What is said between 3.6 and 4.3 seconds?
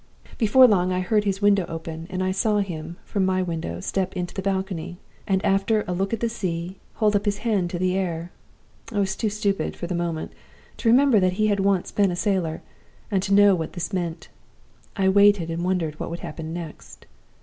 step